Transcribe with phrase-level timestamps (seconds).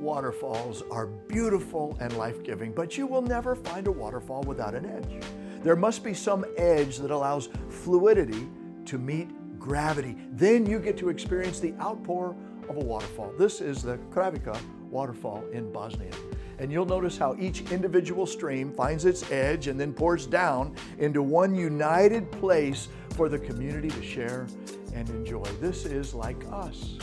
[0.00, 4.86] waterfalls are beautiful and life giving, but you will never find a waterfall without an
[4.86, 5.22] edge.
[5.62, 8.48] There must be some edge that allows fluidity
[8.86, 9.28] to meet
[9.58, 10.16] gravity.
[10.32, 12.34] Then you get to experience the outpour
[12.68, 13.32] of a waterfall.
[13.38, 14.58] This is the Kravica
[14.90, 16.12] waterfall in Bosnia.
[16.58, 21.22] And you'll notice how each individual stream finds its edge and then pours down into
[21.22, 24.46] one united place for the community to share
[24.94, 25.44] and enjoy.
[25.60, 26.96] This is like us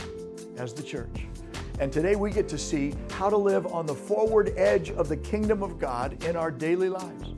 [0.56, 1.27] as the church.
[1.80, 5.16] And today we get to see how to live on the forward edge of the
[5.16, 7.34] kingdom of God in our daily lives.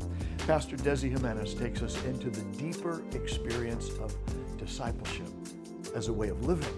[0.46, 4.16] Pastor Desi Jimenez takes us into the deeper experience of
[4.56, 5.28] discipleship
[5.94, 6.74] as a way of living.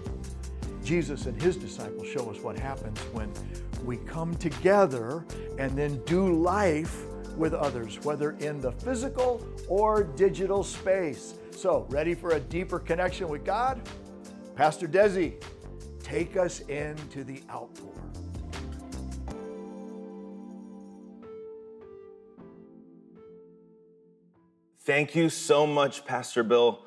[0.83, 3.31] Jesus and his disciples show us what happens when
[3.85, 5.25] we come together
[5.57, 7.05] and then do life
[7.37, 11.35] with others, whether in the physical or digital space.
[11.51, 13.81] So, ready for a deeper connection with God?
[14.55, 15.41] Pastor Desi,
[16.03, 17.93] take us into the outpour.
[24.81, 26.81] Thank you so much, Pastor Bill,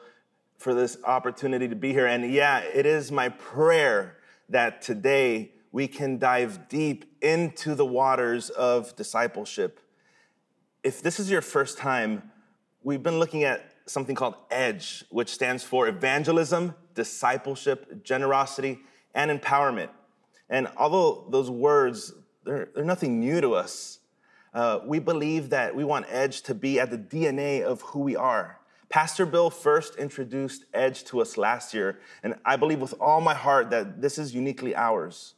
[0.59, 2.07] for this opportunity to be here.
[2.07, 4.19] And yeah, it is my prayer
[4.51, 9.81] that today we can dive deep into the waters of discipleship.
[10.85, 12.31] If this is your first time,
[12.83, 18.81] we've been looking at something called EDGE, which stands for evangelism, discipleship, generosity,
[19.17, 19.89] and empowerment.
[20.49, 22.13] And although those words,
[22.45, 23.99] they're, they're nothing new to us,
[24.55, 28.15] uh, we believe that we want Edge to be at the DNA of who we
[28.15, 28.61] are.
[28.89, 33.35] Pastor Bill first introduced Edge to us last year, and I believe with all my
[33.35, 35.35] heart that this is uniquely ours.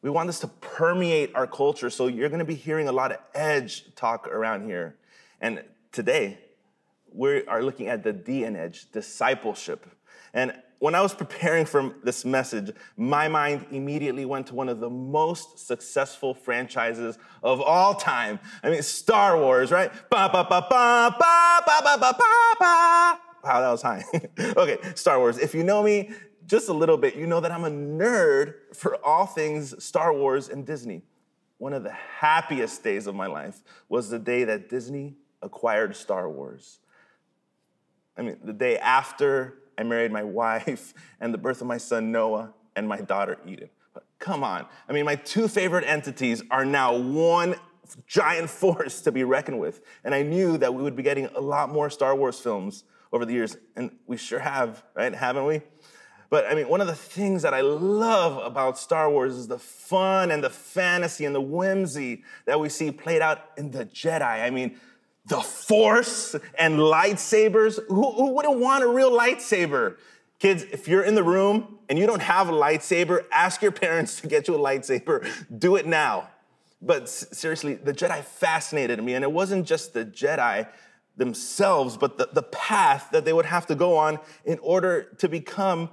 [0.00, 3.18] We want this to permeate our culture, so you're gonna be hearing a lot of
[3.34, 4.96] Edge talk around here.
[5.40, 6.38] And today,
[7.12, 9.86] we are looking at the D in Edge, discipleship.
[10.32, 14.80] And when I was preparing for this message, my mind immediately went to one of
[14.80, 18.38] the most successful franchises of all time.
[18.62, 19.92] I mean, Star Wars, right?
[20.08, 23.18] Ba ba ba ba ba ba ba ba ba ba.
[23.44, 24.04] Wow, that was high.
[24.56, 25.38] okay, Star Wars.
[25.38, 26.10] If you know me
[26.46, 30.48] just a little bit, you know that I'm a nerd for all things Star Wars
[30.48, 31.02] and Disney.
[31.58, 36.30] One of the happiest days of my life was the day that Disney acquired Star
[36.30, 36.78] Wars.
[38.16, 42.12] I mean, the day after I married my wife and the birth of my son
[42.12, 43.70] Noah and my daughter Eden.
[43.94, 44.66] But come on.
[44.88, 47.54] I mean, my two favorite entities are now one
[48.06, 49.80] giant force to be reckoned with.
[50.04, 53.24] And I knew that we would be getting a lot more Star Wars films over
[53.24, 55.14] the years, and we sure have, right?
[55.14, 55.62] Haven't we?
[56.30, 59.58] But I mean, one of the things that I love about Star Wars is the
[59.58, 64.22] fun and the fantasy and the whimsy that we see played out in the Jedi.
[64.22, 64.78] I mean,
[65.28, 67.78] the force and lightsabers.
[67.88, 69.96] Who, who, wouldn't want a real lightsaber?
[70.38, 74.20] Kids, if you're in the room and you don't have a lightsaber, ask your parents
[74.20, 75.28] to get you a lightsaber.
[75.56, 76.28] Do it now.
[76.80, 80.68] But seriously, the Jedi fascinated me, and it wasn't just the Jedi
[81.16, 85.28] themselves, but the, the path that they would have to go on in order to
[85.28, 85.90] become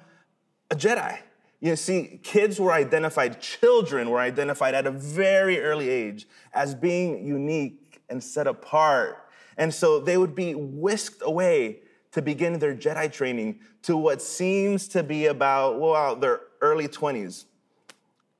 [0.69, 1.17] a Jedi.
[1.59, 7.25] You see, kids were identified, children were identified at a very early age as being
[7.25, 9.24] unique and set apart
[9.57, 11.79] and so they would be whisked away
[12.11, 17.45] to begin their Jedi training to what seems to be about, well, their early 20s.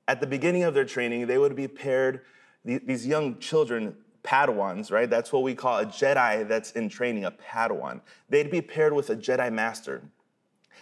[0.08, 2.22] At the beginning of their training, they would be paired,
[2.64, 5.10] these young children, Padawans, right?
[5.10, 8.02] That's what we call a Jedi that's in training, a Padawan.
[8.30, 10.04] They'd be paired with a Jedi Master.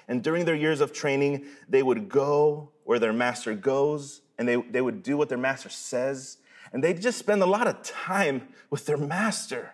[0.07, 4.55] And during their years of training, they would go where their master goes, and they,
[4.55, 6.37] they would do what their master says.
[6.71, 9.73] And they'd just spend a lot of time with their master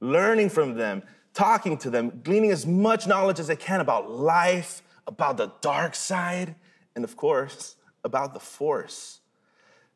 [0.00, 1.02] learning from them,
[1.34, 5.94] talking to them, gleaning as much knowledge as they can about life, about the dark
[5.94, 6.54] side,
[6.94, 9.20] and of course, about the force.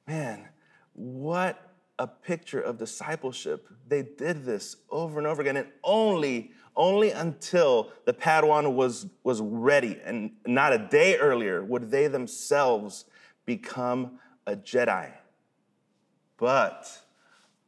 [0.07, 0.49] Man,
[0.95, 3.69] what a picture of discipleship.
[3.87, 9.41] They did this over and over again, and only, only until the Padawan was, was
[9.41, 13.05] ready, and not a day earlier, would they themselves
[13.45, 15.11] become a Jedi.
[16.39, 17.02] But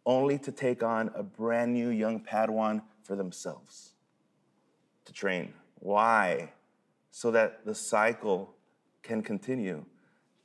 [0.06, 3.93] only to take on a brand new young Padawan for themselves
[5.05, 5.53] to train.
[5.81, 6.53] Why?
[7.11, 8.55] So that the cycle
[9.03, 9.85] can continue.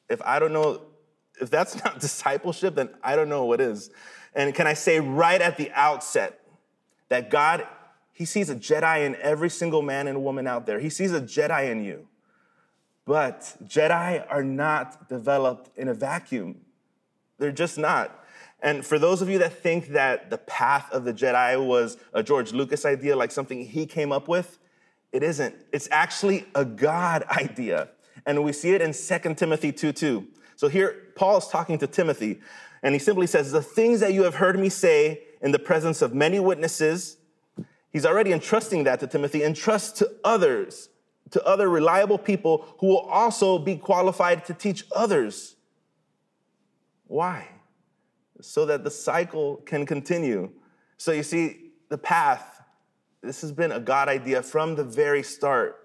[0.09, 0.81] If I don't know,
[1.41, 3.91] if that's not discipleship, then I don't know what is.
[4.35, 6.39] And can I say right at the outset
[7.09, 7.67] that God,
[8.13, 10.79] He sees a Jedi in every single man and woman out there.
[10.79, 12.07] He sees a Jedi in you.
[13.05, 16.61] But Jedi are not developed in a vacuum.
[17.39, 18.23] They're just not.
[18.61, 22.21] And for those of you that think that the path of the Jedi was a
[22.21, 24.59] George Lucas idea, like something he came up with,
[25.11, 25.55] it isn't.
[25.71, 27.89] It's actually a God idea.
[28.25, 30.27] And we see it in 2 Timothy 2 2.
[30.55, 32.41] So here, Paul is talking to Timothy,
[32.83, 36.01] and he simply says, The things that you have heard me say in the presence
[36.01, 37.17] of many witnesses,
[37.91, 40.89] he's already entrusting that to Timothy, entrust to others,
[41.31, 45.55] to other reliable people who will also be qualified to teach others.
[47.07, 47.47] Why?
[48.41, 50.51] So that the cycle can continue.
[50.97, 52.61] So you see, the path,
[53.21, 55.75] this has been a God idea from the very start.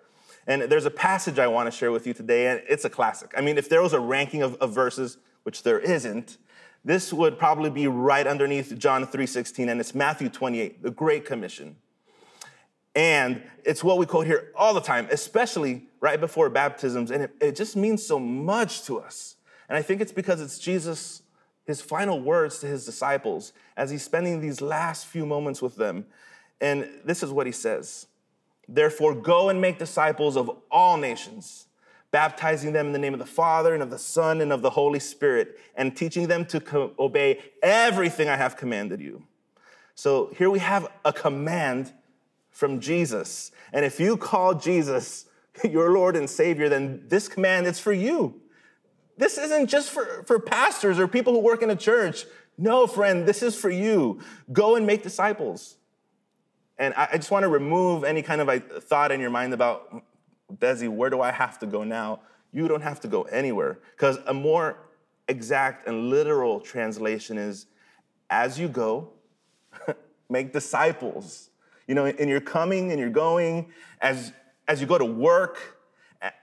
[0.47, 3.33] And there's a passage I want to share with you today, and it's a classic.
[3.37, 6.37] I mean, if there was a ranking of, of verses, which there isn't,
[6.85, 11.77] this would probably be right underneath John 3:16, and it's Matthew 28, the Great Commission.
[12.95, 17.35] And it's what we quote here all the time, especially right before baptisms, and it,
[17.41, 19.37] it just means so much to us.
[19.69, 21.23] And I think it's because it's Jesus,
[21.65, 26.07] his final words to his disciples as he's spending these last few moments with them.
[26.61, 28.07] And this is what he says.
[28.69, 31.67] Therefore, go and make disciples of all nations,
[32.11, 34.71] baptizing them in the name of the Father and of the Son and of the
[34.71, 39.25] Holy Spirit, and teaching them to co- obey everything I have commanded you.
[39.95, 41.93] So here we have a command
[42.51, 43.53] from Jesus.
[43.73, 45.27] And if you call Jesus
[45.65, 48.41] your Lord and Savior, then this command is for you.
[49.17, 52.25] This isn't just for, for pastors or people who work in a church.
[52.59, 54.21] No, friend, this is for you.
[54.53, 55.77] Go and make disciples.
[56.79, 59.55] And I, I just want to remove any kind of like, thought in your mind
[59.55, 60.03] about,
[60.53, 62.21] Desi, where do I have to go now?
[62.53, 63.79] You don't have to go anywhere.
[63.97, 64.79] Because a more
[65.29, 67.67] exact and literal translation is
[68.31, 69.11] as you go,
[70.29, 71.51] make disciples.
[71.87, 73.71] You know, in your coming and your going,
[74.01, 74.33] as,
[74.67, 75.74] as you go to work,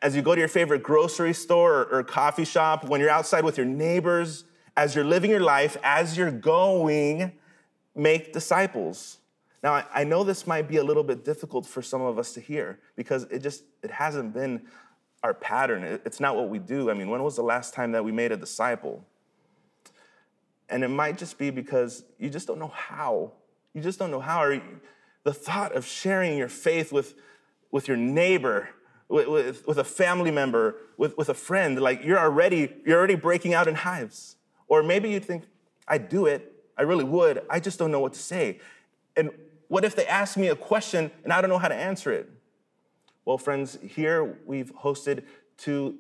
[0.01, 3.43] as you go to your favorite grocery store or, or coffee shop, when you're outside
[3.43, 4.45] with your neighbors,
[4.77, 7.33] as you're living your life, as you're going,
[7.95, 9.17] make disciples.
[9.63, 12.41] Now, I, know this might be a little bit difficult for some of us to
[12.41, 14.63] hear because it just it hasn't been
[15.23, 15.83] our pattern.
[15.83, 16.89] It, it's not what we do.
[16.89, 19.05] I mean, when was the last time that we made a disciple?
[20.67, 23.33] And it might just be because you just don't know how.
[23.73, 24.43] You just don't know how.
[24.43, 24.61] Or
[25.23, 27.13] the thought of sharing your faith with,
[27.71, 28.69] with your neighbor,
[29.11, 33.15] with, with, with a family member, with, with a friend, like you're already, you're already
[33.15, 34.37] breaking out in hives.
[34.67, 35.43] Or maybe you think,
[35.87, 38.59] I'd do it, I really would, I just don't know what to say.
[39.17, 39.31] And
[39.67, 42.29] what if they ask me a question and I don't know how to answer it?
[43.25, 45.23] Well, friends, here we've hosted
[45.57, 45.97] two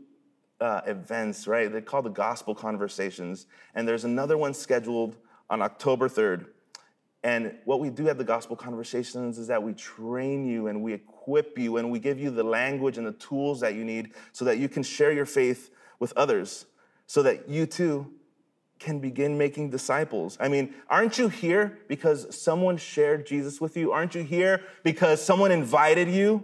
[0.61, 1.71] uh, events, right?
[1.71, 3.45] They're called the Gospel Conversations.
[3.75, 5.17] And there's another one scheduled
[5.49, 6.45] on October 3rd.
[7.23, 10.93] And what we do at the Gospel Conversations is that we train you and we
[10.93, 14.43] equip you and we give you the language and the tools that you need so
[14.45, 15.69] that you can share your faith
[15.99, 16.65] with others,
[17.05, 18.11] so that you too
[18.79, 20.35] can begin making disciples.
[20.39, 23.91] I mean, aren't you here because someone shared Jesus with you?
[23.91, 26.43] Aren't you here because someone invited you?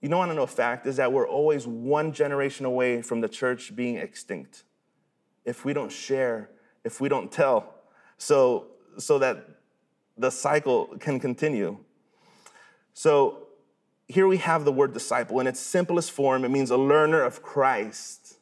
[0.00, 3.20] You know, I don't know a fact is that we're always one generation away from
[3.20, 4.64] the church being extinct.
[5.44, 6.48] If we don't share,
[6.84, 7.74] if we don't tell,
[8.16, 8.68] so
[8.98, 9.48] so that
[10.16, 11.78] the cycle can continue.
[12.92, 13.46] So
[14.06, 16.44] here we have the word disciple in its simplest form.
[16.44, 18.38] It means a learner of Christ.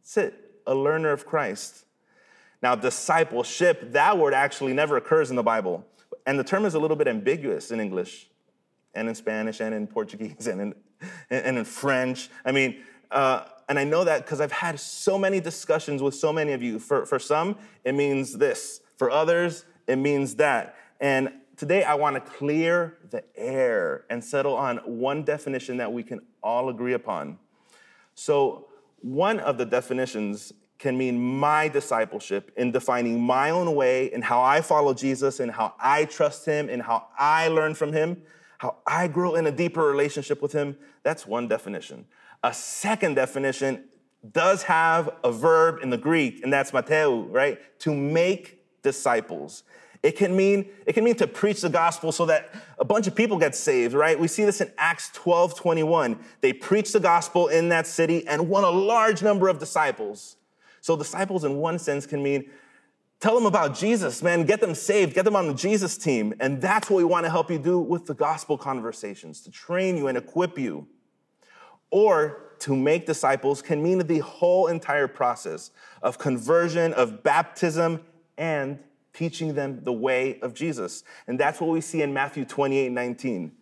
[0.00, 1.84] That's it a learner of Christ.
[2.62, 5.86] Now, discipleship, that word actually never occurs in the Bible.
[6.26, 8.28] And the term is a little bit ambiguous in English
[8.94, 10.74] and in Spanish and in Portuguese and in,
[11.30, 12.28] and in French.
[12.44, 16.32] I mean, uh, and I know that because I've had so many discussions with so
[16.32, 16.78] many of you.
[16.78, 18.80] For, for some, it means this.
[18.96, 20.76] For others, it means that.
[21.00, 26.02] And today I want to clear the air and settle on one definition that we
[26.02, 27.38] can all agree upon.
[28.14, 28.68] So,
[29.00, 34.42] one of the definitions can mean my discipleship in defining my own way and how
[34.42, 38.22] I follow Jesus and how I trust him and how I learn from him,
[38.58, 40.76] how I grow in a deeper relationship with him.
[41.02, 42.06] That's one definition.
[42.42, 43.84] A second definition
[44.32, 47.58] does have a verb in the Greek, and that's mateo, right?
[47.80, 49.64] To make disciples.
[50.04, 53.16] It can mean it can mean to preach the gospel so that a bunch of
[53.16, 54.16] people get saved, right?
[54.18, 56.16] We see this in Acts 12, 21.
[56.40, 60.36] They preached the gospel in that city and won a large number of disciples.
[60.80, 62.48] So disciples in one sense can mean
[63.18, 66.34] tell them about Jesus, man, get them saved, get them on the Jesus team.
[66.38, 69.96] And that's what we want to help you do with the gospel conversations, to train
[69.96, 70.86] you and equip you.
[71.90, 78.02] Or to make disciples can mean the whole entire process of conversion, of baptism,
[78.38, 78.78] and
[79.12, 81.04] teaching them the way of Jesus.
[81.26, 83.52] And that's what we see in Matthew 28 19.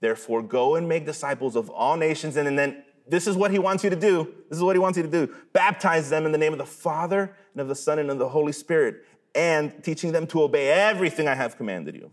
[0.00, 2.36] Therefore, go and make disciples of all nations.
[2.36, 4.32] And then this is what he wants you to do.
[4.48, 5.32] This is what he wants you to do.
[5.52, 8.28] Baptize them in the name of the Father and of the Son and of the
[8.28, 12.10] Holy Spirit, and teaching them to obey everything I have commanded you.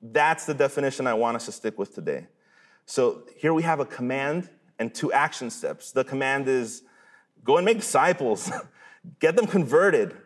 [0.00, 2.26] That's the definition I want us to stick with today.
[2.86, 5.90] So here we have a command and two action steps.
[5.90, 6.82] The command is
[7.44, 8.50] Go and make disciples,
[9.20, 10.16] get them converted,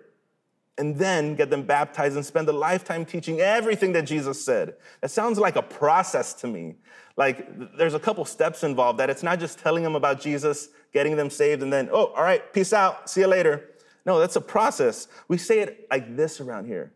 [0.78, 4.75] and then get them baptized and spend a lifetime teaching everything that Jesus said.
[5.00, 6.76] That sounds like a process to me.
[7.16, 11.16] Like there's a couple steps involved that it's not just telling them about Jesus, getting
[11.16, 13.70] them saved, and then, oh, all right, peace out, see you later.
[14.06, 15.08] No, that's a process.
[15.26, 16.92] We say it like this around here.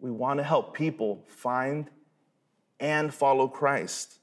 [0.00, 1.88] We want to help people find
[2.80, 4.18] and follow Christ.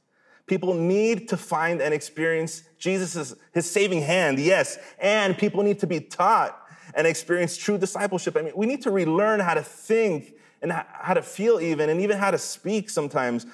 [0.48, 5.88] People need to find and experience Jesus' his saving hand, yes, and people need to
[5.88, 6.62] be taught
[6.94, 8.36] and experience true discipleship.
[8.38, 12.02] I mean, we need to relearn how to think and how to feel even and
[12.02, 13.46] even how to speak sometimes.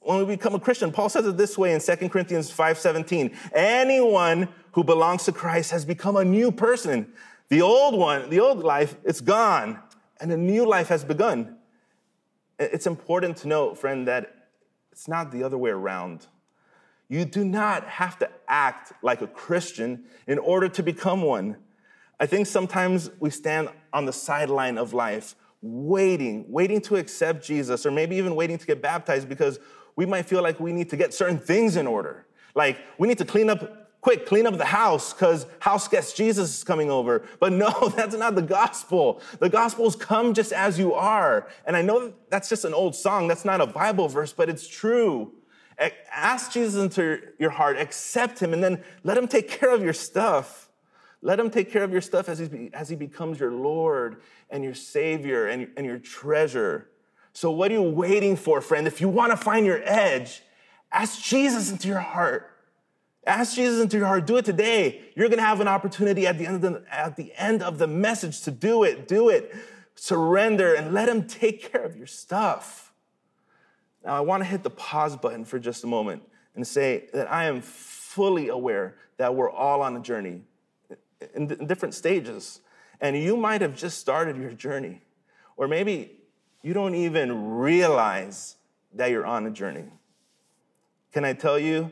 [0.00, 3.36] When we become a Christian, Paul says it this way in 2 Corinthians 5:17.
[3.52, 7.12] Anyone who belongs to Christ has become a new person.
[7.48, 9.78] The old one, the old life, it's gone,
[10.20, 11.56] and a new life has begun.
[12.58, 14.48] It's important to note, friend, that
[14.92, 16.26] it's not the other way around.
[17.08, 21.56] You do not have to act like a Christian in order to become one.
[22.20, 27.86] I think sometimes we stand on the sideline of life, waiting, waiting to accept Jesus,
[27.86, 29.58] or maybe even waiting to get baptized because
[29.96, 32.26] we might feel like we need to get certain things in order.
[32.54, 36.58] Like we need to clean up quick, clean up the house because house guest Jesus
[36.58, 37.26] is coming over.
[37.40, 39.22] But no, that's not the gospel.
[39.38, 41.48] The gospel's come just as you are.
[41.66, 43.28] And I know that's just an old song.
[43.28, 45.32] That's not a Bible verse, but it's true.
[46.14, 49.94] Ask Jesus into your heart, accept him, and then let him take care of your
[49.94, 50.69] stuff.
[51.22, 54.64] Let him take care of your stuff as he, as he becomes your Lord and
[54.64, 56.88] your Savior and, and your treasure.
[57.32, 58.86] So, what are you waiting for, friend?
[58.86, 60.42] If you want to find your edge,
[60.90, 62.50] ask Jesus into your heart.
[63.26, 64.26] Ask Jesus into your heart.
[64.26, 65.02] Do it today.
[65.14, 67.78] You're going to have an opportunity at the end of the, at the end of
[67.78, 69.06] the message to do it.
[69.06, 69.54] Do it.
[69.94, 72.92] Surrender and let Him take care of your stuff.
[74.02, 76.22] Now, I want to hit the pause button for just a moment
[76.54, 80.42] and say that I am fully aware that we're all on a journey
[81.34, 82.60] in different stages.
[83.00, 85.00] And you might have just started your journey,
[85.56, 86.12] or maybe
[86.62, 88.56] you don't even realize
[88.94, 89.86] that you're on a journey.
[91.12, 91.90] Can I tell you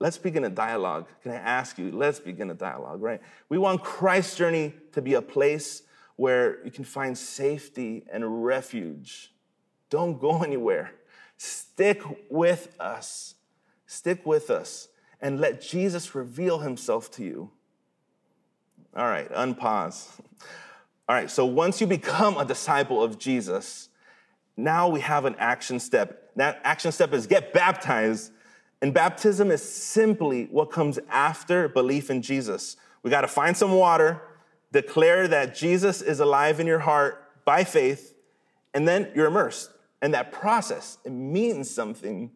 [0.00, 1.06] let's begin a dialogue.
[1.22, 1.90] Can I ask you?
[1.92, 3.20] Let's begin a dialogue, right?
[3.48, 5.82] We want Christ's journey to be a place
[6.16, 9.32] where you can find safety and refuge.
[9.90, 10.92] Don't go anywhere.
[11.36, 13.34] Stick with us.
[13.86, 14.88] Stick with us
[15.20, 17.50] and let Jesus reveal himself to you.
[18.96, 20.08] All right, unpause.
[21.08, 23.88] All right, so once you become a disciple of Jesus,
[24.56, 26.32] now we have an action step.
[26.36, 28.32] That action step is get baptized
[28.82, 32.76] and baptism is simply what comes after belief in Jesus.
[33.02, 34.22] We got to find some water,
[34.72, 38.14] declare that Jesus is alive in your heart by faith,
[38.72, 39.70] and then you're immersed.
[40.00, 42.30] And that process, it means something.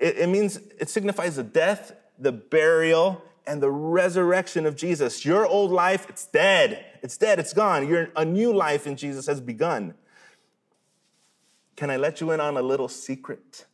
[0.00, 5.24] It, it means, it signifies the death, the burial, and the resurrection of Jesus.
[5.24, 6.84] Your old life, it's dead.
[7.02, 7.88] It's dead, it's gone.
[7.88, 9.94] Your, a new life in Jesus has begun.
[11.76, 13.66] Can I let you in on a little secret?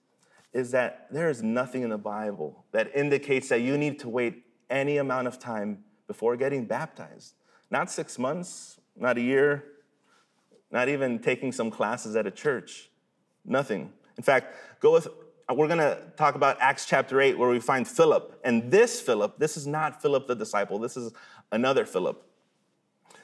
[0.52, 4.44] is that there is nothing in the Bible that indicates that you need to wait
[4.70, 7.34] any amount of time before getting baptized.
[7.70, 9.64] Not six months, not a year,
[10.70, 12.90] not even taking some classes at a church.
[13.44, 13.92] Nothing.
[14.16, 15.08] In fact, go with,
[15.48, 18.38] Uh, we're going to talk about Acts chapter 8, where we find Philip.
[18.44, 21.12] And this Philip, this is not Philip the disciple, this is
[21.50, 22.24] another Philip.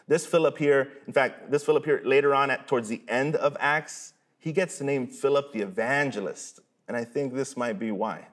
[0.07, 3.57] This Philip here, in fact, this Philip here later on at towards the end of
[3.59, 6.61] Acts, he gets the name Philip the evangelist.
[6.89, 8.29] And I think this might be why.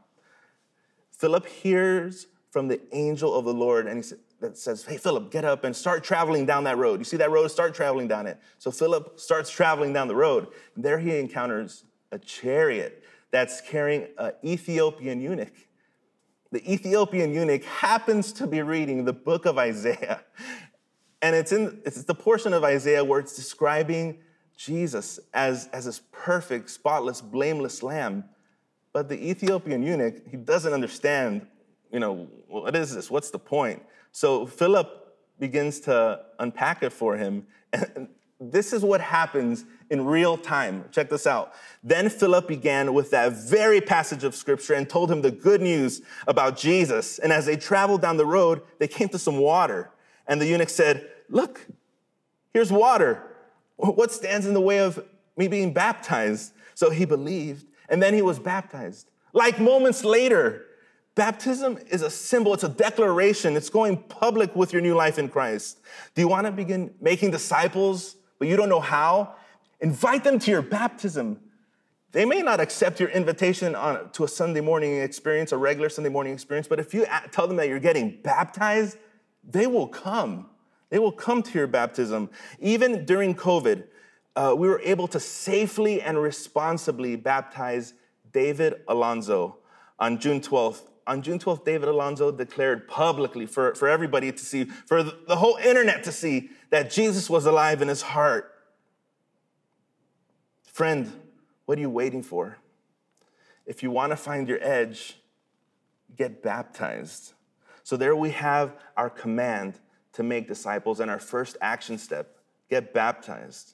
[1.12, 5.46] Philip hears from the angel of the Lord and he that says, Hey, Philip, get
[5.46, 7.00] up and start traveling down that road.
[7.00, 7.48] You see that road?
[7.50, 8.40] Start traveling down it.
[8.58, 10.48] So Philip starts traveling down the road.
[10.76, 13.01] And there he encounters a chariot
[13.32, 15.54] that's carrying an Ethiopian eunuch.
[16.52, 20.24] The Ethiopian eunuch happens to be reading the book of Isaiah.
[21.22, 24.20] And it's in it's the portion of Isaiah where it's describing
[24.58, 28.26] Jesus as, as this perfect, spotless, blameless lamb
[28.94, 31.48] but the Ethiopian eunuch, he doesn't understand,
[31.92, 33.10] you know, what is this?
[33.10, 33.82] What's the point?
[34.12, 34.90] So Philip
[35.40, 37.48] begins to unpack it for him.
[37.72, 38.10] And
[38.42, 40.86] this is what happens in real time.
[40.92, 41.54] Check this out.
[41.84, 46.02] Then Philip began with that very passage of scripture and told him the good news
[46.28, 47.20] about Jesus.
[47.20, 49.92] And as they traveled down the road, they came to some water.
[50.28, 51.68] And the eunuch said, Look,
[52.54, 53.24] here's water.
[53.78, 55.04] What stands in the way of
[55.38, 56.54] me being baptized?
[56.74, 59.12] So he believed and then he was baptized.
[59.34, 60.66] Like moments later,
[61.14, 65.30] baptism is a symbol, it's a declaration, it's going public with your new life in
[65.30, 65.80] Christ.
[66.16, 69.36] Do you want to begin making disciples, but you don't know how?
[69.82, 71.40] Invite them to your baptism.
[72.12, 76.10] They may not accept your invitation on, to a Sunday morning experience, a regular Sunday
[76.10, 78.98] morning experience, but if you tell them that you're getting baptized,
[79.48, 80.50] they will come.
[80.90, 82.32] They will come to your baptism.
[82.60, 83.84] Even during COVID,
[84.36, 87.94] uh, we were able to safely and responsibly baptize
[88.32, 89.58] David Alonso
[90.00, 90.88] on June 12th.
[91.08, 95.58] On June 12th, David Alonso declared publicly for, for everybody to see, for the whole
[95.58, 98.54] internet to see, that Jesus was alive in his heart.
[100.64, 101.12] Friend,
[101.66, 102.58] what are you waiting for?
[103.66, 105.18] If you want to find your edge,
[106.16, 107.34] get baptized.
[107.84, 109.80] So there we have our command
[110.14, 112.38] to make disciples and our first action step
[112.70, 113.74] get baptized.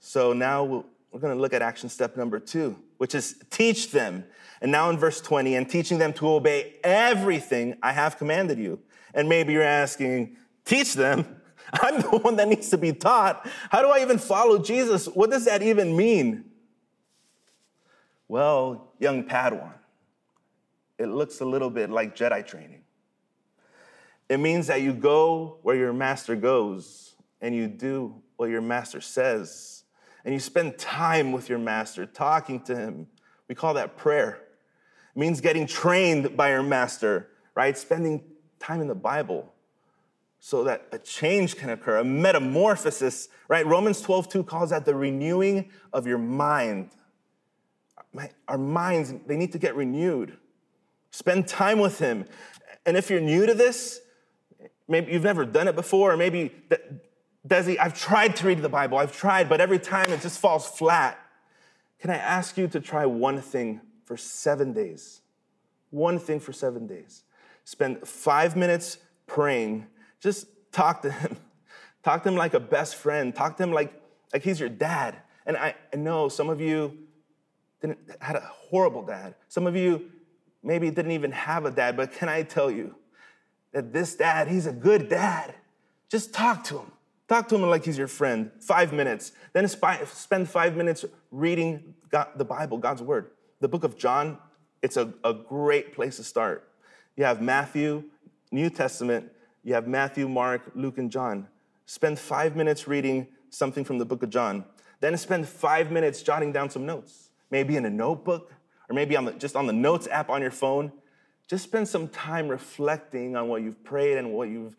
[0.00, 4.22] So now we're going to look at action step number two, which is teach them.
[4.60, 8.78] And now in verse 20, and teaching them to obey everything I have commanded you.
[9.12, 11.40] And maybe you're asking, teach them?
[11.72, 13.44] I'm the one that needs to be taught.
[13.70, 15.06] How do I even follow Jesus?
[15.06, 16.44] What does that even mean?
[18.28, 19.72] Well, young Padawan,
[20.96, 22.84] it looks a little bit like Jedi training.
[24.28, 29.00] It means that you go where your master goes and you do what your master
[29.00, 29.71] says.
[30.24, 33.08] And you spend time with your master, talking to him.
[33.48, 34.40] We call that prayer.
[35.14, 37.76] It means getting trained by your master, right?
[37.76, 38.22] Spending
[38.58, 39.52] time in the Bible
[40.38, 43.66] so that a change can occur, a metamorphosis, right?
[43.66, 46.90] Romans 12, 2 calls that the renewing of your mind.
[48.48, 50.36] Our minds, they need to get renewed.
[51.10, 52.24] Spend time with Him.
[52.86, 54.00] And if you're new to this,
[54.88, 56.52] maybe you've never done it before, or maybe,
[57.46, 60.66] Desi, I've tried to read the Bible, I've tried, but every time it just falls
[60.66, 61.18] flat.
[61.98, 65.20] Can I ask you to try one thing for seven days?
[65.90, 67.22] One thing for seven days.
[67.64, 69.86] Spend five minutes praying.
[70.20, 71.36] Just talk to Him.
[72.02, 73.32] Talk to Him like a best friend.
[73.32, 73.92] Talk to Him like,
[74.32, 75.16] like He's your dad.
[75.46, 76.98] And I, I know some of you
[77.80, 79.36] didn't, had a horrible dad.
[79.48, 80.10] Some of you
[80.64, 82.96] maybe didn't even have a dad, but can I tell you
[83.72, 85.54] that this dad, he's a good dad.
[86.08, 86.92] Just talk to him.
[87.32, 88.50] Talk to him like he's your friend.
[88.60, 89.32] Five minutes.
[89.54, 93.30] Then spend five minutes reading God, the Bible, God's word.
[93.60, 94.36] The book of John,
[94.82, 96.68] it's a, a great place to start.
[97.16, 98.04] You have Matthew,
[98.50, 99.32] New Testament,
[99.64, 101.48] you have Matthew, Mark, Luke, and John.
[101.86, 104.66] Spend five minutes reading something from the book of John.
[105.00, 108.52] Then spend five minutes jotting down some notes, maybe in a notebook,
[108.90, 110.92] or maybe on the, just on the notes app on your phone,
[111.48, 114.76] just spend some time reflecting on what you've prayed and what you've,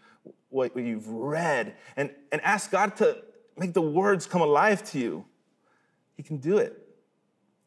[0.53, 3.17] what you've read and, and ask God to
[3.57, 5.25] make the words come alive to you.
[6.15, 6.79] He can do it.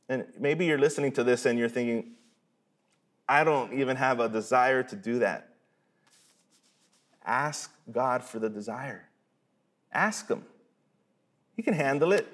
[0.09, 2.12] And maybe you're listening to this and you're thinking,
[3.29, 5.49] I don't even have a desire to do that.
[7.25, 9.09] Ask God for the desire.
[9.92, 10.44] Ask Him.
[11.57, 12.27] He can handle it.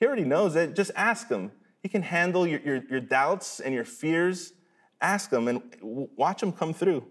[0.00, 0.74] He already knows it.
[0.74, 1.52] Just ask Him.
[1.80, 4.52] He can handle your, your, your doubts and your fears.
[5.00, 7.06] Ask Him and watch Him come through,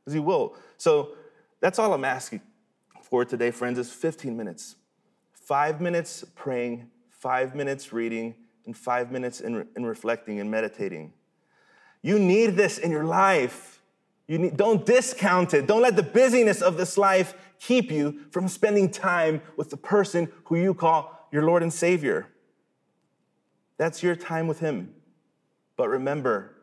[0.00, 0.56] because He will.
[0.78, 1.10] So
[1.64, 2.42] that's all I'm asking
[3.00, 4.76] for today, friends, is 15 minutes.
[5.32, 8.34] Five minutes praying, five minutes reading,
[8.66, 11.14] and five minutes in, in reflecting and meditating.
[12.02, 13.80] You need this in your life.
[14.28, 15.66] You need, don't discount it.
[15.66, 20.30] Don't let the busyness of this life keep you from spending time with the person
[20.44, 22.26] who you call your Lord and Savior.
[23.78, 24.92] That's your time with Him.
[25.78, 26.56] But remember,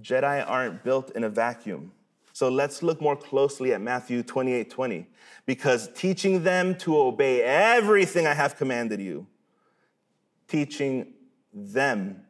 [0.00, 1.92] Jedi aren't built in a vacuum.
[2.32, 5.06] So let's look more closely at Matthew 28 20.
[5.44, 9.26] Because teaching them to obey everything I have commanded you,
[10.48, 11.14] teaching
[11.52, 12.22] them.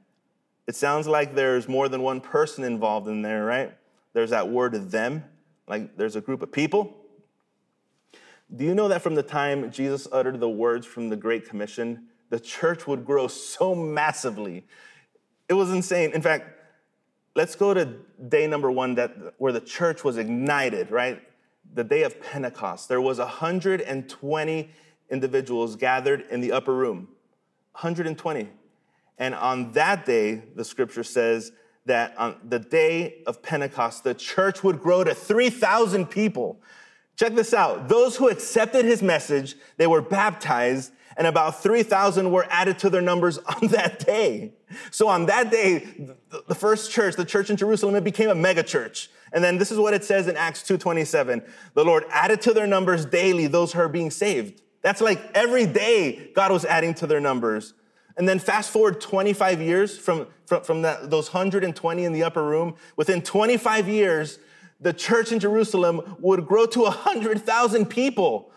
[0.67, 3.77] It sounds like there's more than one person involved in there, right?
[4.13, 5.25] There's that word them,
[5.67, 6.97] like there's a group of people.
[8.55, 12.09] Do you know that from the time Jesus uttered the words from the Great Commission,
[12.29, 14.67] the church would grow so massively.
[15.49, 16.13] It was insane.
[16.13, 16.62] In fact,
[17.35, 17.87] let's go to
[18.29, 21.21] day number one that where the church was ignited, right?
[21.75, 22.89] The day of Pentecost.
[22.89, 24.71] There was 120
[25.11, 27.09] individuals gathered in the upper room.
[27.73, 28.49] 120.
[29.19, 31.53] And on that day, the scripture says
[31.87, 36.61] that on the day of Pentecost, the church would grow to 3,000 people.
[37.17, 37.89] Check this out.
[37.89, 43.03] Those who accepted his message, they were baptized and about 3,000 were added to their
[43.03, 44.53] numbers on that day.
[44.91, 46.09] So on that day,
[46.49, 49.11] the first church, the church in Jerusalem, it became a mega church.
[49.33, 51.47] And then this is what it says in Acts 2.27.
[51.75, 54.63] The Lord added to their numbers daily those who are being saved.
[54.83, 57.75] That's like every day God was adding to their numbers.
[58.17, 62.43] And then fast forward 25 years from, from, from that, those 120 in the upper
[62.43, 64.39] room, within 25 years,
[64.83, 68.51] the church in Jerusalem would grow to 100,000 people.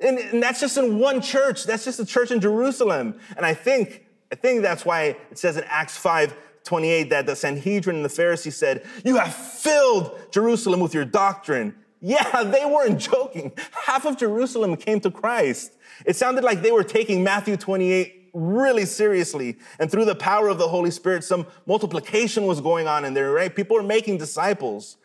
[0.00, 1.64] And, and that's just in one church.
[1.64, 3.18] That's just the church in Jerusalem.
[3.36, 6.34] And I think, I think that's why it says in Acts 5,
[6.64, 11.74] 28 that the Sanhedrin and the Pharisees said, You have filled Jerusalem with your doctrine.
[12.00, 13.52] Yeah, they weren't joking.
[13.86, 15.72] Half of Jerusalem came to Christ.
[16.04, 19.56] It sounded like they were taking Matthew 28 really seriously.
[19.78, 23.30] And through the power of the Holy Spirit, some multiplication was going on in there,
[23.32, 23.54] right?
[23.54, 24.98] People were making disciples.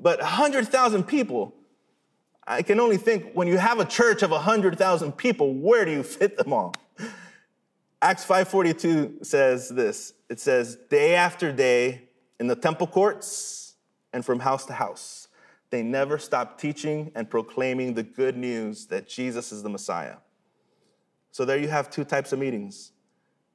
[0.00, 1.54] But 100,000 people,
[2.46, 6.04] I can only think when you have a church of 100,000 people, where do you
[6.04, 6.72] fit them all?
[8.00, 10.14] Acts 5:42 says this.
[10.28, 12.08] It says, "Day after day
[12.38, 13.74] in the temple courts
[14.12, 15.26] and from house to house,
[15.70, 20.18] they never stopped teaching and proclaiming the good news that Jesus is the Messiah."
[21.32, 22.92] So there you have two types of meetings.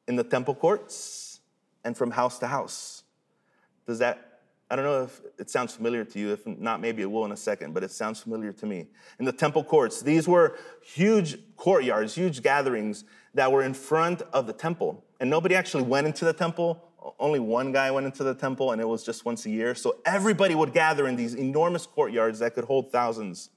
[0.10, 1.40] In the temple courts
[1.86, 3.04] and from house to house.
[3.88, 4.33] Does that
[4.74, 6.34] I don't know if it sounds familiar to you.
[6.34, 8.88] If not, maybe it will in a second, but it sounds familiar to me.
[9.20, 13.04] In the temple courts, these were huge courtyards, huge gatherings
[13.36, 15.06] that were in front of the temple.
[15.20, 16.84] And nobody actually went into the temple.
[17.20, 19.76] Only one guy went into the temple, and it was just once a year.
[19.76, 23.52] So everybody would gather in these enormous courtyards that could hold thousands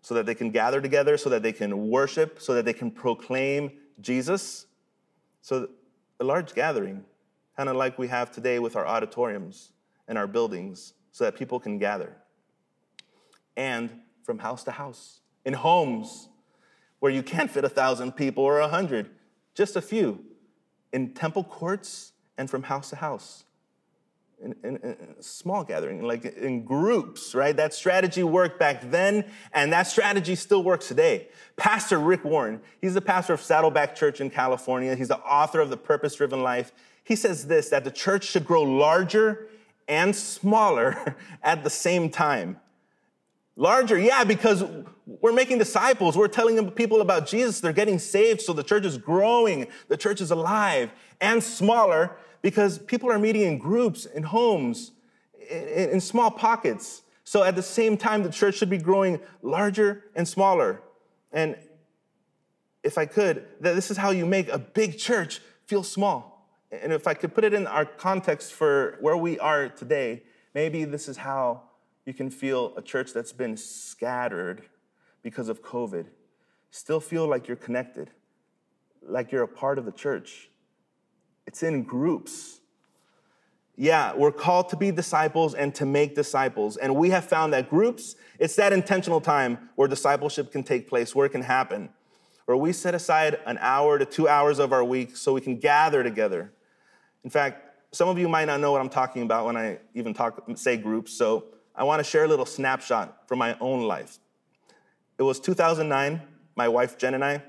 [0.00, 2.90] so that they can gather together, so that they can worship, so that they can
[2.90, 4.64] proclaim Jesus.
[5.42, 5.68] So
[6.20, 7.04] a large gathering,
[7.54, 9.71] kind of like we have today with our auditoriums
[10.12, 12.14] in our buildings so that people can gather.
[13.56, 13.88] And
[14.22, 16.28] from house to house, in homes
[17.00, 19.10] where you can't fit a thousand people or a hundred,
[19.54, 20.22] just a few,
[20.92, 23.44] in temple courts and from house to house.
[24.44, 27.56] In, in, in, small gathering, like in groups, right?
[27.56, 31.28] That strategy worked back then, and that strategy still works today.
[31.56, 34.94] Pastor Rick Warren, he's the pastor of Saddleback Church in California.
[34.94, 36.72] He's the author of The Purpose Driven Life.
[37.04, 39.48] He says this that the church should grow larger
[39.92, 42.58] and smaller at the same time.
[43.56, 44.64] Larger, yeah, because
[45.06, 46.16] we're making disciples.
[46.16, 47.60] We're telling people about Jesus.
[47.60, 49.66] They're getting saved, so the church is growing.
[49.88, 50.90] The church is alive.
[51.20, 54.92] And smaller because people are meeting in groups, in homes,
[55.50, 57.02] in, small pockets.
[57.24, 60.82] So at the same time, the church should be growing larger and smaller.
[61.30, 61.56] And
[62.82, 66.31] if I could, this is how you make a big church feel small.
[66.72, 70.22] And if I could put it in our context for where we are today,
[70.54, 71.64] maybe this is how
[72.06, 74.62] you can feel a church that's been scattered
[75.22, 76.06] because of COVID
[76.70, 78.10] still feel like you're connected,
[79.06, 80.48] like you're a part of the church.
[81.46, 82.60] It's in groups.
[83.76, 86.78] Yeah, we're called to be disciples and to make disciples.
[86.78, 91.14] And we have found that groups, it's that intentional time where discipleship can take place,
[91.14, 91.90] where it can happen,
[92.46, 95.58] where we set aside an hour to two hours of our week so we can
[95.58, 96.52] gather together
[97.24, 100.14] in fact, some of you might not know what I'm talking about when I even
[100.14, 104.18] talk, say groups, so I want to share a little snapshot from my own life.
[105.18, 106.20] It was 2009,
[106.56, 107.42] my wife Jen and I,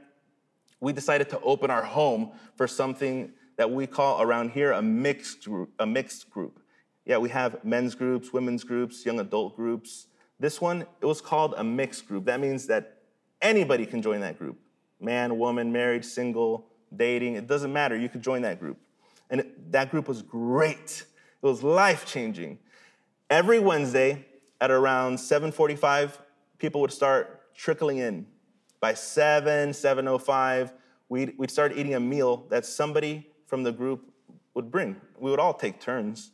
[0.79, 5.45] we decided to open our home for something that we call around here a mixed
[5.45, 6.59] group, a mixed group.
[7.05, 10.07] Yeah, we have men's groups, women's groups, young adult groups.
[10.39, 12.25] This one, it was called a mixed group.
[12.25, 12.97] That means that
[13.41, 14.57] anybody can join that group.
[14.99, 17.97] Man, woman, married, single, dating, it doesn't matter.
[17.97, 18.77] You could join that group.
[19.33, 21.05] And that group was great.
[21.41, 22.59] It was life changing.
[23.31, 24.27] Every Wednesday
[24.61, 26.19] at around 7:45,
[26.59, 28.27] people would start trickling in.
[28.79, 30.71] By 7, 7:05,
[31.09, 34.13] we'd, we'd start eating a meal that somebody from the group
[34.53, 35.01] would bring.
[35.17, 36.29] We would all take turns.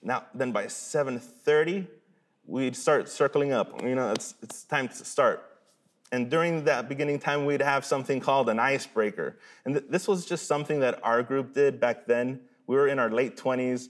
[0.00, 1.88] Now, then by 7:30,
[2.46, 3.82] we'd start circling up.
[3.82, 5.42] You know, it's, it's time to start.
[6.14, 9.36] And during that beginning time, we'd have something called an icebreaker.
[9.64, 12.38] And th- this was just something that our group did back then.
[12.68, 13.88] We were in our late 20s.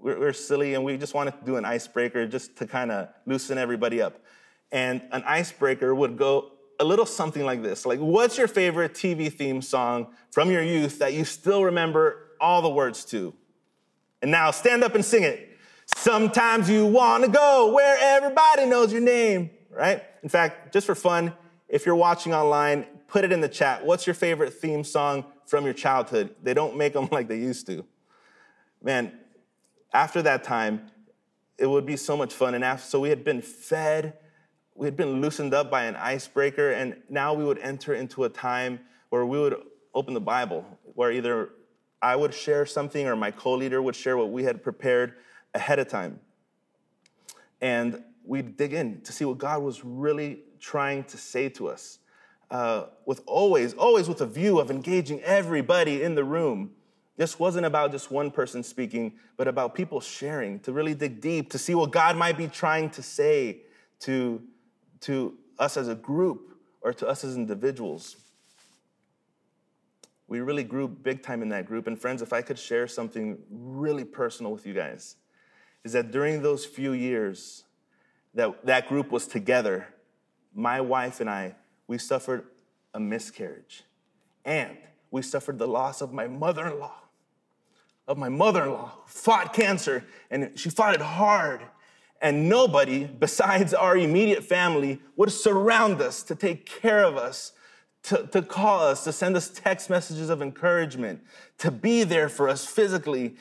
[0.00, 3.10] We were, silly, and we just wanted to do an icebreaker just to kind of
[3.26, 4.22] loosen everybody up.
[4.72, 9.30] And an icebreaker would go a little something like this like, what's your favorite TV
[9.30, 13.34] theme song from your youth that you still remember all the words to?
[14.22, 15.58] And now stand up and sing it.
[15.84, 20.02] Sometimes you want to go where everybody knows your name, right?
[20.22, 21.34] In fact, just for fun,
[21.70, 23.84] if you're watching online, put it in the chat.
[23.86, 26.34] What's your favorite theme song from your childhood?
[26.42, 27.84] They don't make them like they used to.
[28.82, 29.12] Man,
[29.92, 30.90] after that time,
[31.58, 32.54] it would be so much fun.
[32.54, 34.14] And after, so we had been fed,
[34.74, 38.28] we had been loosened up by an icebreaker, and now we would enter into a
[38.28, 38.80] time
[39.10, 39.56] where we would
[39.94, 41.50] open the Bible, where either
[42.02, 45.14] I would share something or my co leader would share what we had prepared
[45.54, 46.18] ahead of time.
[47.60, 51.98] And we'd dig in to see what God was really trying to say to us,
[52.50, 56.72] uh, with always, always with a view of engaging everybody in the room.
[57.16, 61.50] This wasn't about just one person speaking, but about people sharing, to really dig deep,
[61.50, 63.62] to see what God might be trying to say
[64.00, 64.42] to,
[65.00, 68.16] to us as a group or to us as individuals.
[70.30, 71.88] we really grew big time in that group.
[71.88, 75.16] And friends, if I could share something really personal with you guys,
[75.84, 77.64] is that during those few years
[78.34, 79.88] that that group was together,
[80.54, 81.54] my wife and I,
[81.86, 82.44] we suffered
[82.94, 83.84] a miscarriage.
[84.44, 84.76] And
[85.10, 86.94] we suffered the loss of my mother in law,
[88.06, 91.62] of my mother in law, fought cancer, and she fought it hard.
[92.22, 97.52] And nobody besides our immediate family would surround us to take care of us,
[98.04, 101.22] to, to call us, to send us text messages of encouragement,
[101.58, 103.36] to be there for us physically,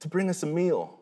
[0.00, 1.01] to bring us a meal.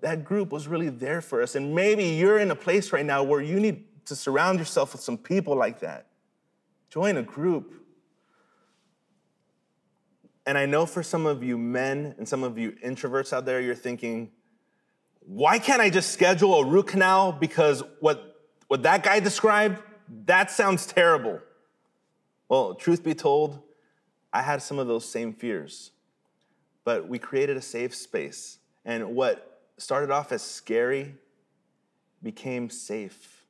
[0.00, 1.54] That group was really there for us.
[1.54, 5.00] And maybe you're in a place right now where you need to surround yourself with
[5.00, 6.06] some people like that.
[6.90, 7.74] Join a group.
[10.46, 13.60] And I know for some of you men and some of you introverts out there,
[13.60, 14.30] you're thinking,
[15.20, 17.32] why can't I just schedule a root canal?
[17.32, 18.36] Because what,
[18.68, 19.82] what that guy described,
[20.26, 21.40] that sounds terrible.
[22.48, 23.60] Well, truth be told,
[24.32, 25.90] I had some of those same fears.
[26.84, 28.58] But we created a safe space.
[28.84, 31.14] And what started off as scary
[32.22, 33.44] became safe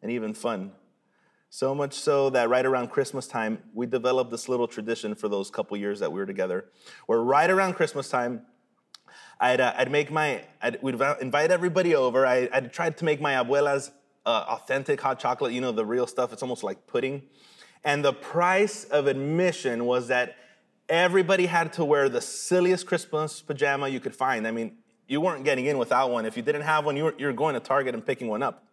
[0.00, 0.72] and even fun.
[1.50, 5.50] So much so that right around Christmas time, we developed this little tradition for those
[5.50, 6.64] couple years that we were together,
[7.06, 8.46] where right around Christmas time,
[9.38, 12.26] I'd, uh, I'd make my, I'd, we'd invite everybody over.
[12.26, 13.90] I, would try to make my abuela's
[14.24, 16.32] uh, authentic hot chocolate, you know, the real stuff.
[16.32, 17.22] It's almost like pudding.
[17.84, 20.36] And the price of admission was that
[20.88, 24.46] everybody had to wear the silliest Christmas pajama you could find.
[24.46, 26.26] I mean, you weren't getting in without one.
[26.26, 28.42] If you didn't have one, you were, you were going to Target and picking one
[28.42, 28.64] up.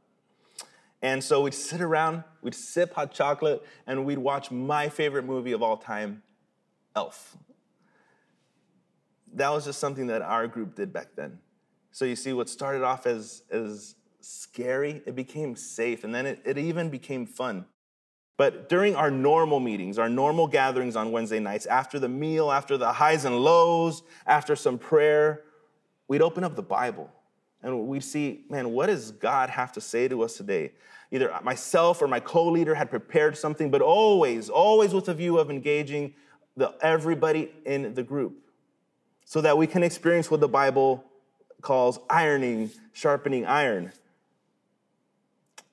[1.02, 5.54] And so we'd sit around, we'd sip hot chocolate, and we'd watch my favorite movie
[5.54, 6.24] of all time,
[6.96, 7.38] Elf.
[9.34, 11.40] That was just something that our group did back then.
[11.92, 16.42] So you see, what started off as, as scary, it became safe, and then it,
[16.46, 17.66] it even became fun.
[18.38, 22.78] But during our normal meetings, our normal gatherings on Wednesday nights, after the meal, after
[22.78, 25.44] the highs and lows, after some prayer,
[26.10, 27.10] we'd open up the Bible
[27.64, 30.72] and we'd see, man, what does God have to say to us today?
[31.12, 35.50] Either myself or my co-leader had prepared something, but always, always with a view of
[35.50, 36.14] engaging
[36.58, 38.34] the, everybody in the group
[39.24, 41.04] so that we can experience what the Bible
[41.62, 43.92] calls ironing, sharpening iron.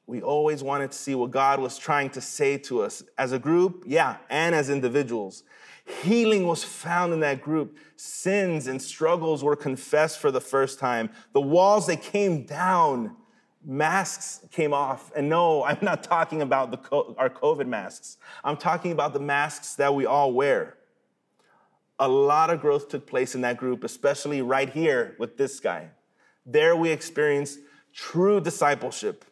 [0.06, 3.38] We always wanted to see what God was trying to say to us as a
[3.38, 5.42] group, yeah, and as individuals.
[6.02, 7.76] Healing was found in that group.
[7.96, 11.10] Sins and struggles were confessed for the first time.
[11.32, 13.16] The walls, they came down.
[13.64, 15.10] Masks came off.
[15.16, 18.18] And no, I'm not talking about the, our COVID masks.
[18.44, 20.76] I'm talking about the masks that we all wear.
[21.98, 25.88] A lot of growth took place in that group, especially right here with this guy.
[26.44, 27.58] There we experienced
[27.92, 29.24] true discipleship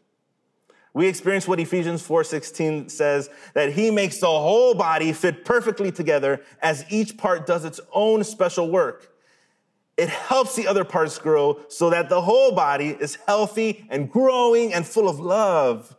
[0.94, 6.40] we experience what Ephesians 4:16 says that he makes the whole body fit perfectly together
[6.62, 9.12] as each part does its own special work.
[9.96, 14.72] It helps the other parts grow so that the whole body is healthy and growing
[14.72, 15.96] and full of love.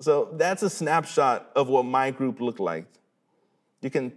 [0.00, 2.86] So that's a snapshot of what my group looked like.
[3.82, 4.12] You can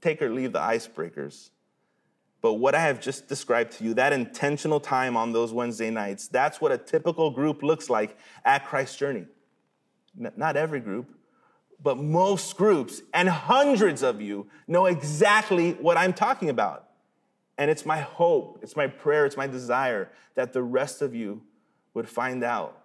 [0.00, 1.50] take or leave the icebreakers.
[2.44, 6.28] But what I have just described to you, that intentional time on those Wednesday nights,
[6.28, 9.24] that's what a typical group looks like at Christ's Journey.
[10.14, 11.08] Not every group,
[11.82, 16.90] but most groups and hundreds of you know exactly what I'm talking about.
[17.56, 21.40] And it's my hope, it's my prayer, it's my desire that the rest of you
[21.94, 22.78] would find out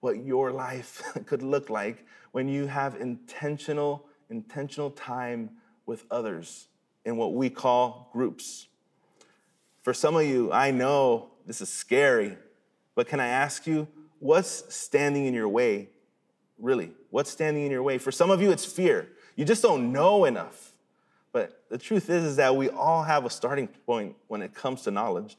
[0.00, 5.50] what your life could look like when you have intentional, intentional time
[5.86, 6.66] with others
[7.04, 8.66] in what we call groups.
[9.84, 12.38] For some of you, I know this is scary,
[12.94, 13.86] but can I ask you,
[14.18, 15.90] what's standing in your way?
[16.58, 17.98] Really, what's standing in your way?
[17.98, 19.10] For some of you, it's fear.
[19.36, 20.72] You just don't know enough.
[21.32, 24.80] But the truth is, is that we all have a starting point when it comes
[24.84, 25.36] to knowledge.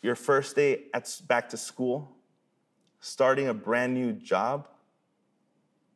[0.00, 2.16] Your first day at back to school,
[3.00, 4.68] starting a brand new job,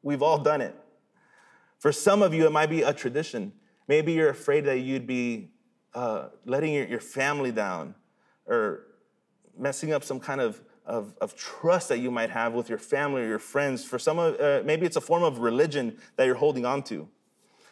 [0.03, 0.77] we've all done it.
[1.79, 3.53] For some of you, it might be a tradition.
[3.89, 5.53] Maybe you're afraid that you'd be
[5.95, 7.95] uh, letting your, your family down
[8.47, 8.87] or
[9.59, 13.23] messing up some kind of, of, of, trust that you might have with your family
[13.23, 13.85] or your friends.
[13.85, 17.09] For some of, uh, maybe it's a form of religion that you're holding on to.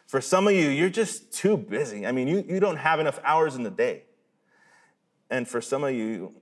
[0.07, 2.07] For some of you, you're just too busy.
[2.07, 4.05] I mean, you, you don't have enough hours in the day.
[5.31, 6.35] And for some of you,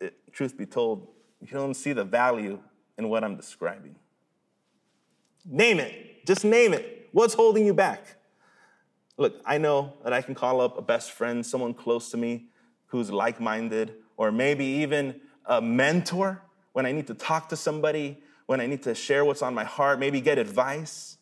[0.00, 1.08] it, truth be told,
[1.40, 2.60] you don't see the value
[2.98, 3.96] in what I'm describing.
[5.44, 6.26] Name it.
[6.26, 7.08] Just name it.
[7.12, 8.19] What's holding you back?
[9.20, 12.46] Look, I know that I can call up a best friend, someone close to me
[12.86, 16.40] who's like minded, or maybe even a mentor
[16.72, 19.64] when I need to talk to somebody, when I need to share what's on my
[19.64, 21.18] heart, maybe get advice.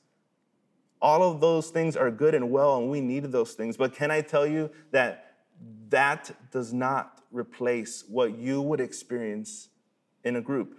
[1.02, 3.76] All of those things are good and well, and we need those things.
[3.76, 5.34] But can I tell you that
[5.88, 9.70] that does not replace what you would experience
[10.22, 10.78] in a group?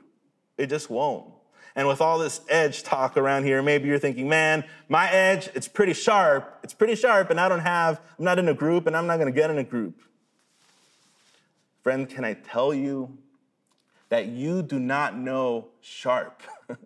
[0.58, 1.34] It just won't.
[1.76, 5.68] And with all this edge talk around here, maybe you're thinking, man, my edge, it's
[5.68, 6.60] pretty sharp.
[6.64, 9.18] It's pretty sharp, and I don't have, I'm not in a group, and I'm not
[9.18, 10.02] gonna get in a group.
[11.84, 13.18] Friend, can I tell you
[14.10, 16.42] that you do not know sharp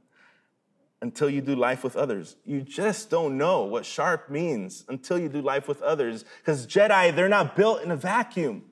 [1.02, 2.36] until you do life with others?
[2.46, 6.26] You just don't know what sharp means until you do life with others.
[6.39, 8.63] Because Jedi, they're not built in a vacuum.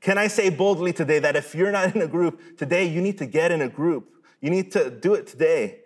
[0.00, 3.18] Can I say boldly today that if you're not in a group today, you need
[3.18, 4.12] to get in a group?
[4.42, 5.78] You need to do it today.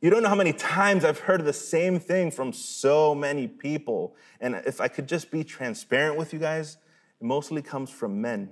[0.00, 4.14] You don't know how many times I've heard the same thing from so many people.
[4.40, 6.78] And if I could just be transparent with you guys,
[7.20, 8.50] it mostly comes from men.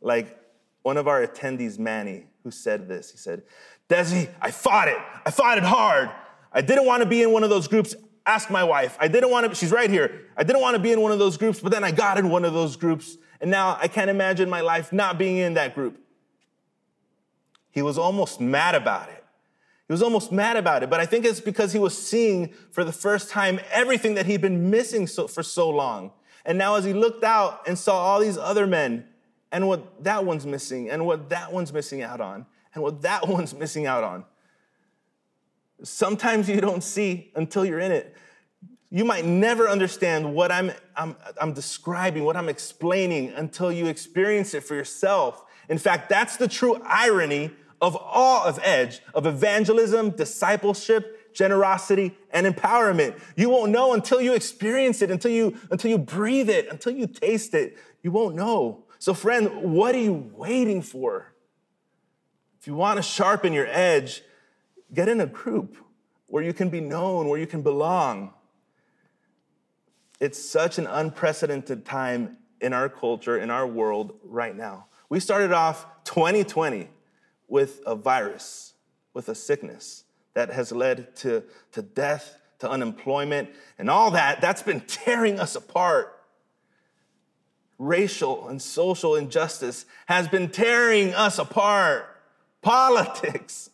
[0.00, 0.40] Like
[0.82, 3.10] one of our attendees, Manny, who said this.
[3.10, 3.42] He said,
[3.90, 4.96] Desi, I fought it.
[5.26, 6.10] I fought it hard.
[6.50, 7.94] I didn't want to be in one of those groups.
[8.24, 8.96] Ask my wife.
[8.98, 10.22] I didn't want to, she's right here.
[10.38, 12.30] I didn't want to be in one of those groups, but then I got in
[12.30, 13.18] one of those groups.
[13.42, 16.00] And now I can't imagine my life not being in that group.
[17.70, 19.24] He was almost mad about it.
[19.88, 22.84] He was almost mad about it, but I think it's because he was seeing for
[22.84, 26.12] the first time everything that he'd been missing so, for so long.
[26.44, 29.06] And now, as he looked out and saw all these other men
[29.50, 33.26] and what that one's missing, and what that one's missing out on, and what that
[33.28, 34.24] one's missing out on,
[35.82, 38.14] sometimes you don't see until you're in it.
[38.90, 44.54] You might never understand what I'm, I'm, I'm describing, what I'm explaining until you experience
[44.54, 45.44] it for yourself.
[45.68, 47.50] In fact, that's the true irony
[47.80, 53.18] of all of Edge, of evangelism, discipleship, generosity, and empowerment.
[53.36, 57.06] You won't know until you experience it, until you, until you breathe it, until you
[57.06, 57.78] taste it.
[58.02, 58.84] You won't know.
[58.98, 61.32] So, friend, what are you waiting for?
[62.60, 64.22] If you want to sharpen your edge,
[64.92, 65.76] get in a group
[66.26, 68.32] where you can be known, where you can belong.
[70.18, 74.87] It's such an unprecedented time in our culture, in our world right now.
[75.08, 76.88] We started off 2020
[77.48, 78.74] with a virus,
[79.14, 81.42] with a sickness that has led to,
[81.72, 84.40] to death, to unemployment, and all that.
[84.40, 86.14] That's been tearing us apart.
[87.78, 92.16] Racial and social injustice has been tearing us apart.
[92.60, 93.70] Politics,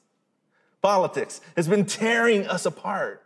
[0.82, 3.22] politics has been tearing us apart.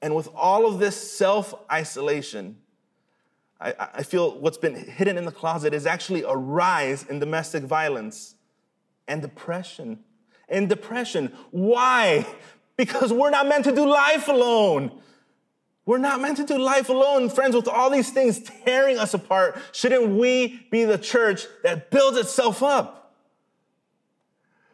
[0.00, 2.56] And with all of this self isolation,
[3.60, 7.64] I, I, feel what's been hidden in the closet is actually a rise in domestic
[7.64, 8.34] violence
[9.08, 10.00] and depression.
[10.48, 11.32] And depression.
[11.50, 12.26] Why?
[12.76, 15.00] Because we're not meant to do life alone.
[15.86, 19.58] We're not meant to do life alone, friends, with all these things tearing us apart.
[19.72, 23.14] Shouldn't we be the church that builds itself up?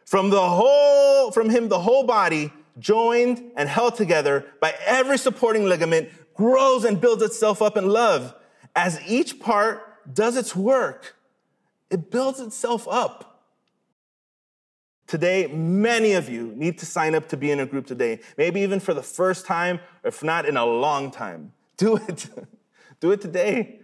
[0.05, 5.65] From the whole, from him, the whole body, joined and held together by every supporting
[5.65, 8.35] ligament, grows and builds itself up in love.
[8.75, 11.15] As each part does its work,
[11.89, 13.33] it builds itself up.
[15.05, 18.61] Today, many of you need to sign up to be in a group today, maybe
[18.61, 21.53] even for the first time, if not in a long time.
[21.77, 22.29] Do it.
[22.99, 23.79] Do it today.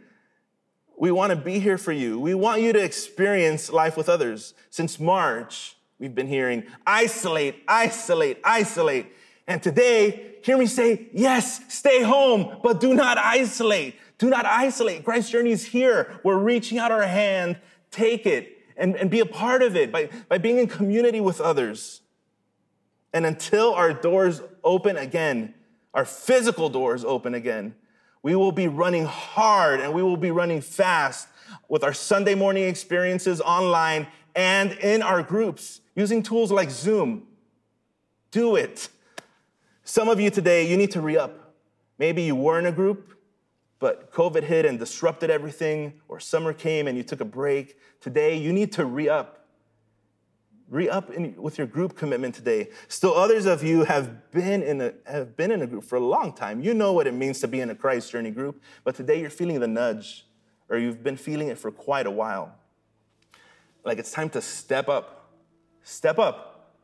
[0.98, 2.20] We want to be here for you.
[2.20, 4.54] We want you to experience life with others.
[4.70, 9.08] Since March, we've been hearing isolate, isolate, isolate.
[9.48, 13.96] And today, hear me say, yes, stay home, but do not isolate.
[14.20, 15.04] Do not isolate.
[15.04, 16.20] Christ's journey is here.
[16.24, 17.58] We're reaching out our hand.
[17.90, 21.42] Take it and, and be a part of it by, by being in community with
[21.42, 22.02] others.
[23.14, 25.56] And until our doors open again,
[25.94, 27.76] our physical doors open again,
[28.22, 31.28] we will be running hard and we will be running fast
[31.68, 37.28] with our Sunday morning experiences online and in our groups using tools like Zoom.
[38.32, 38.90] Do it.
[39.84, 41.56] Some of you today, you need to re up.
[41.98, 43.16] Maybe you were in a group,
[43.80, 47.78] but COVID hit and disrupted everything, or summer came and you took a break.
[48.02, 49.48] Today, you need to re up.
[50.70, 52.70] Re up with your group commitment today.
[52.90, 56.00] Still, others of you have been, in a, have been in a group for a
[56.00, 56.62] long time.
[56.62, 59.32] You know what it means to be in a Christ journey group, but today you're
[59.32, 60.28] feeling the nudge,
[60.70, 62.54] or you've been feeling it for quite a while.
[63.84, 65.32] Like it's time to step up.
[65.82, 66.76] Step up.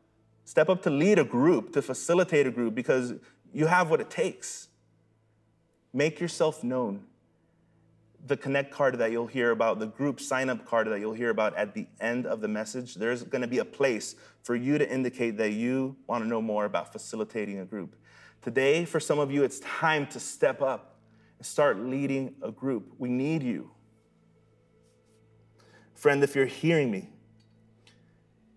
[0.44, 3.14] Step up to lead a group, to facilitate a group, because
[3.52, 4.68] you have what it takes.
[5.96, 7.04] Make yourself known.
[8.26, 11.30] The connect card that you'll hear about, the group sign up card that you'll hear
[11.30, 14.76] about at the end of the message, there's going to be a place for you
[14.76, 17.96] to indicate that you want to know more about facilitating a group.
[18.42, 20.96] Today, for some of you, it's time to step up
[21.38, 22.92] and start leading a group.
[22.98, 23.70] We need you.
[25.94, 27.08] Friend, if you're hearing me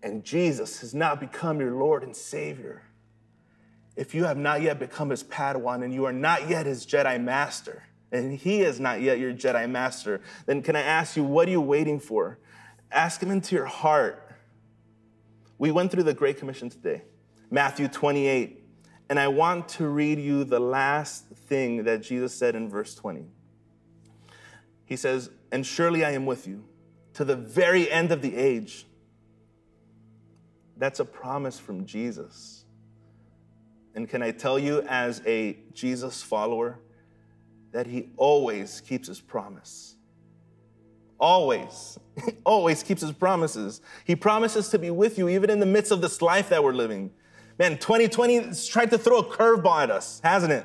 [0.02, 2.82] and Jesus has not become your Lord and Savior,
[4.00, 7.22] if you have not yet become his Padawan and you are not yet his Jedi
[7.22, 11.46] Master, and he is not yet your Jedi Master, then can I ask you, what
[11.46, 12.38] are you waiting for?
[12.90, 14.26] Ask him into your heart.
[15.58, 17.02] We went through the Great Commission today,
[17.50, 18.64] Matthew 28,
[19.10, 23.26] and I want to read you the last thing that Jesus said in verse 20.
[24.86, 26.64] He says, And surely I am with you
[27.12, 28.86] to the very end of the age.
[30.78, 32.59] That's a promise from Jesus.
[34.00, 36.78] And can I tell you, as a Jesus follower,
[37.72, 39.96] that he always keeps his promise.
[41.18, 41.98] Always,
[42.46, 43.82] always keeps his promises.
[44.06, 46.72] He promises to be with you even in the midst of this life that we're
[46.72, 47.10] living.
[47.58, 50.64] Man, 2020 has tried to throw a curveball at us, hasn't it?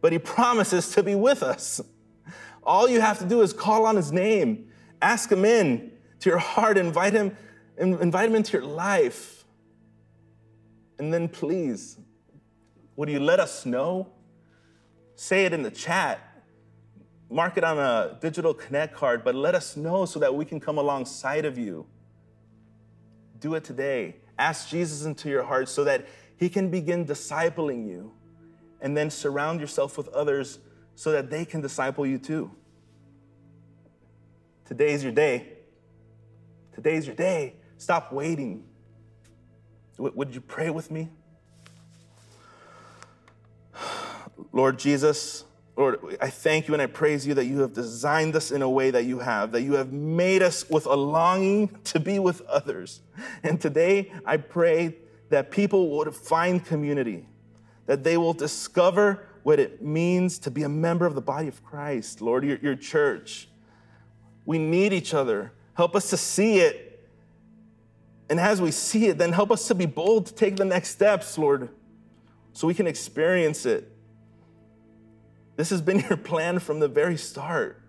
[0.00, 1.80] But he promises to be with us.
[2.62, 4.68] All you have to do is call on his name,
[5.02, 7.36] ask him in to your heart, invite him,
[7.76, 9.40] invite him into your life.
[11.00, 11.96] And then please,
[13.00, 14.08] would you let us know?
[15.14, 16.20] Say it in the chat.
[17.30, 20.60] Mark it on a digital connect card, but let us know so that we can
[20.60, 21.86] come alongside of you.
[23.38, 24.16] Do it today.
[24.38, 28.12] Ask Jesus into your heart so that he can begin discipling you.
[28.82, 30.58] And then surround yourself with others
[30.94, 32.50] so that they can disciple you too.
[34.66, 35.54] Today's your day.
[36.74, 37.54] Today's your day.
[37.78, 38.64] Stop waiting.
[39.96, 41.08] Would you pray with me?
[44.60, 45.44] Lord Jesus,
[45.74, 48.68] Lord, I thank you and I praise you that you have designed us in a
[48.68, 52.42] way that you have, that you have made us with a longing to be with
[52.42, 53.00] others.
[53.42, 54.96] And today I pray
[55.30, 57.26] that people would find community,
[57.86, 61.64] that they will discover what it means to be a member of the body of
[61.64, 63.48] Christ, Lord, your, your church.
[64.44, 65.52] We need each other.
[65.72, 67.08] Help us to see it.
[68.28, 70.90] And as we see it, then help us to be bold to take the next
[70.90, 71.70] steps, Lord,
[72.52, 73.90] so we can experience it.
[75.60, 77.82] This has been your plan from the very start.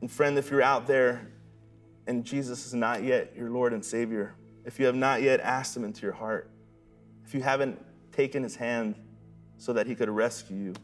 [0.00, 1.32] And friend, if you're out there
[2.06, 5.76] and Jesus is not yet your Lord and Savior, if you have not yet asked
[5.76, 6.48] Him into your heart,
[7.24, 8.94] if you haven't taken His hand
[9.58, 10.74] so that He could rescue you,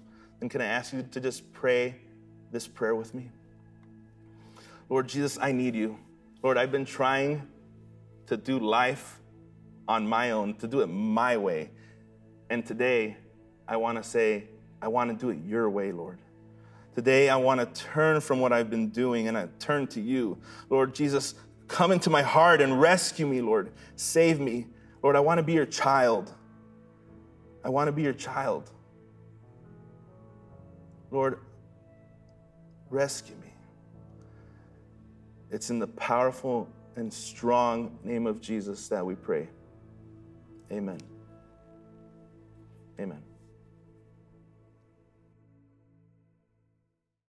[0.41, 1.95] then can I ask you to just pray
[2.51, 3.31] this prayer with me?
[4.89, 5.97] Lord Jesus, I need you.
[6.43, 7.47] Lord, I've been trying
[8.27, 9.21] to do life
[9.87, 11.71] on my own, to do it my way.
[12.51, 13.19] And today,
[13.69, 14.45] I want to say,
[14.81, 16.19] I want to do it your way, Lord.
[16.95, 20.39] Today, I want to turn from what I've been doing and I turn to you.
[20.71, 21.35] Lord Jesus,
[21.69, 23.71] come into my heart and rescue me, Lord.
[23.97, 24.67] Save me.
[25.03, 26.33] Lord, I want to be your child.
[27.65, 28.71] I want to be your child.
[31.11, 31.39] Lord,
[32.91, 33.53] rescue me.
[35.51, 39.49] It's in the powerful and strong name of Jesus that we pray.
[40.73, 40.99] Amen.
[42.99, 43.23] Amen.